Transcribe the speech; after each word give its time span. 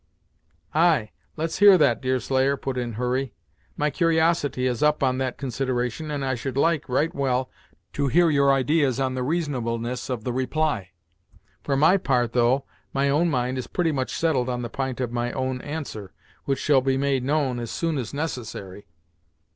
"Ay; 0.73 1.11
let's 1.37 1.59
hear 1.59 1.77
that, 1.77 2.01
Deerslayer," 2.01 2.57
put 2.57 2.75
in 2.75 2.93
Hurry. 2.93 3.35
"My 3.77 3.91
cur'osity 3.91 4.65
is 4.67 4.81
up 4.81 5.03
on 5.03 5.19
that 5.19 5.37
consideration, 5.37 6.09
and 6.09 6.25
I 6.25 6.33
should 6.33 6.57
like, 6.57 6.89
right 6.89 7.13
well, 7.13 7.51
to 7.93 8.07
hear 8.07 8.31
your 8.31 8.51
idees 8.51 8.99
of 8.99 9.13
the 9.13 9.21
reasonableness 9.21 10.09
of 10.09 10.23
the 10.23 10.33
reply. 10.33 10.89
For 11.63 11.77
my 11.77 11.97
part, 11.97 12.33
though, 12.33 12.65
my 12.93 13.09
own 13.09 13.29
mind 13.29 13.59
is 13.59 13.67
pretty 13.67 13.91
much 13.91 14.15
settled 14.15 14.49
on 14.49 14.63
the 14.63 14.69
p'int 14.69 14.99
of 14.99 15.11
my 15.11 15.31
own 15.33 15.61
answer, 15.61 16.13
which 16.45 16.57
shall 16.57 16.81
be 16.81 16.97
made 16.97 17.23
known 17.23 17.59
as 17.59 17.69
soon 17.69 17.99
as 17.99 18.11
necessary." 18.11 18.87